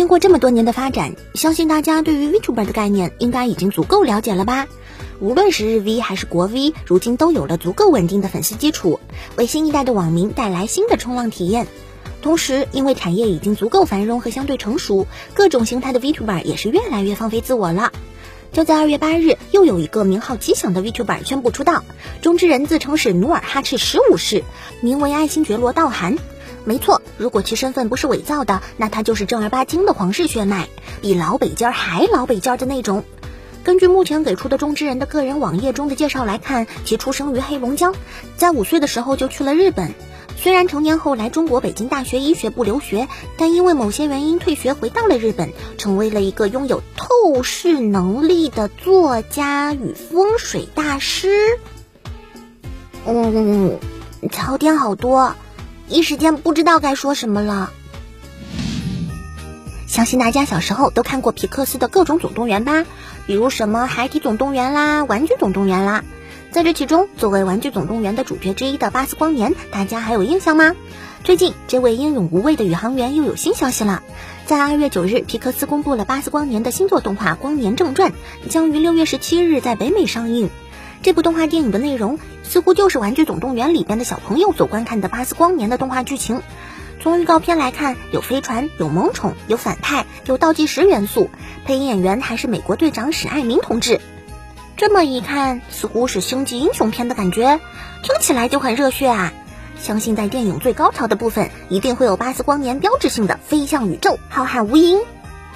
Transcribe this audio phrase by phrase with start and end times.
[0.00, 4.66] 经过这么多年的发展，相信大家对于 VTuber 的概念应该已经足够了解了吧？
[5.18, 8.98] 无论是日 V 还是国 V，如今都有了足够稳定的粉丝基础，
[9.36, 11.66] 为新一代的网民带来新的冲浪体验。
[12.22, 17.92] 同时，因为产业已经足够繁荣和相对成熟，各种形态的 VTuber 也是越来越放飞自我了。
[18.52, 21.84] 就在二月八日，又有一个名号吉祥的 VTuber 宣布出道，
[22.22, 24.44] 中之人自称是努尔哈赤十五世，
[24.80, 26.16] 名为爱新觉罗道涵。
[26.64, 30.68] 没错，如果其身份不是伪造的，那他就是正儿八经的皇室血脉，
[31.00, 33.04] 比老北京还老北京的那种。
[33.62, 37.94] 根据目前给出的中之人的个人网页中的介绍来看，其出生于黑龙江，
[38.36, 39.94] 在五岁的时候就去了日本。
[40.36, 51.58] 虽然成年后来中国北京大学医学部留学，但因为某些原因退学回到了日本，成为了一个拥有透视能力的作家与风水大师。
[53.06, 53.78] 嗯，
[54.32, 55.34] 槽点好多，
[55.90, 57.72] 一时间不知道该说什么了。
[59.88, 62.86] 相信大家小时候都看过皮克斯的各种总动员吧，
[63.26, 66.04] 比如什么海底总动员啦、玩具总动员啦。
[66.52, 70.74] 在这其中，作为《玩具总动员》的主角之一的巴斯光年，大家还有印象吗？
[71.24, 74.02] 最近，这位英勇无畏的宇航员又有新消息了。
[74.46, 78.12] 在二月九日，皮克斯公布了巴斯光年的新作动画《光年正传》，
[78.48, 80.50] 将于六月十七日在北美上映。
[81.02, 86.42] 这部动画电影的内容似乎就是《玩具总动员》里边的小朋友所观看的巴斯光年的动画剧情。
[87.02, 91.30] 从预告片来看，有飞船，有萌宠，有反派，有倒计时元素，
[91.64, 94.00] 配音演员还是美国队长史爱明同志。
[94.76, 97.60] 这么一看，似乎是星际英雄片的感觉，
[98.02, 99.32] 听起来就很热血啊！
[99.80, 105.00] 相信在电影最高潮的部分，一定会有巴斯光年标志性的飞向宇宙，浩瀚无垠。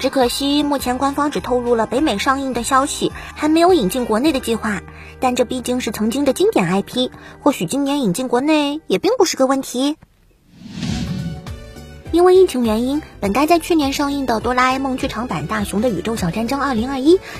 [0.00, 4.80] 只可惜目前官方只透露了北美上映的消息，还没有引进国内的计划。
[5.20, 7.10] 但这毕竟是曾经的经典 IP，
[7.42, 9.96] 或许今年引进国内也并不是个问题。
[12.12, 16.88] 因为疫情原因，本该在去年上映的《哆啦 A 梦剧场版：大雄的宇宙小战争2021》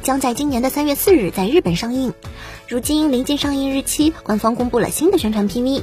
[0.00, 2.14] 将在今年的三月四日在日本上映。
[2.68, 5.82] 如今临近上映日期，官方公布了新的宣传 PV。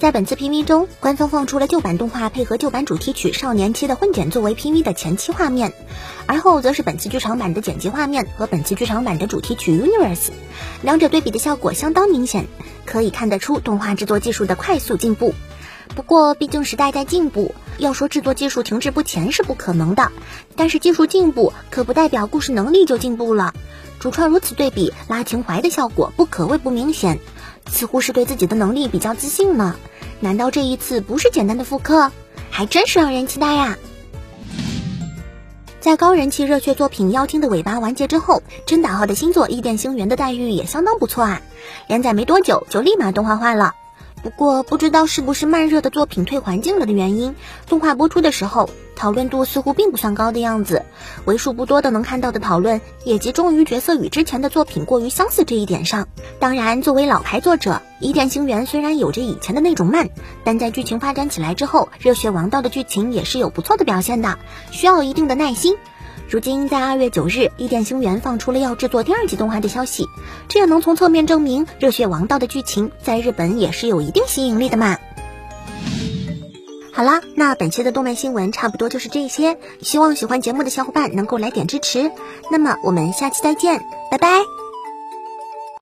[0.00, 5.74] 在本次 PV 中，官方放出了旧版动画配合旧版主题曲《少年期》的混剪作为 PV 的前期画面，
[6.24, 10.16] 而后则是本次剧场版的剪辑画面和本次剧场版的主题曲《Universe》，
[10.80, 12.46] 两者对比的效果相当明显，
[12.86, 15.34] 可以看得出动画制作技术的快速进步。
[15.94, 20.10] 不过，毕竟时代在进步，要说制作技术停滞不前是不可能的。
[20.56, 23.52] 但是技术进步可不代表故事能力就进步了。
[23.98, 27.18] 主创如此对比，拉情怀的效果不可谓不明显，
[27.70, 29.76] 似乎是对自己的能力比较自信呢。
[30.20, 32.12] 难道这一次不是简单的复刻？
[32.50, 33.78] 还真是让人期待呀！
[35.80, 41.40] 在高人气热血作品《妖精的尾巴》完结之后，真打号的新作《异电星源》的待遇也相当不错啊！
[41.88, 43.74] 连载没多久就立马动画化了。
[44.22, 47.34] 不过不知道是不是慢热的作品退环境了的原因，
[47.66, 50.84] 动画播出的时候讨论度似乎并不算高的样子。
[51.24, 56.06] 为数不多的能看到的讨论也集中于角色与之前的作品过于相似这一点上。
[56.38, 60.10] 当然，作为老牌作者，《伊甸星源》虽然有着以前的那种慢，
[60.44, 64.38] 但在剧情发展起来之后，《热血王道》的剧情也是有不错的表现的，
[64.70, 65.76] 需要一定的耐心。
[66.30, 70.06] 如今在二月九日，《伊甸星源》放出了要制作第二季动画的消息，
[70.48, 74.96] 这也能从侧面证明《热血王道》的剧情在日本也是有一定吸引力的嘛。
[76.92, 82.12] 好了，那本期的动漫新闻差不多就是这些，希望喜欢节目的小伙伴能够来点支持。
[82.48, 83.80] 那么我们下期再见，
[84.12, 84.28] 拜拜。